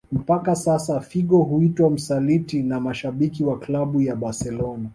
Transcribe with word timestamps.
Mpaka 0.11 0.55
sasa 0.55 0.99
Figo 1.01 1.37
huitwa 1.43 1.89
msaliti 1.89 2.63
na 2.63 2.79
mashabiki 2.79 3.43
waklabu 3.43 4.01
ya 4.01 4.15
Barcelona 4.15 4.89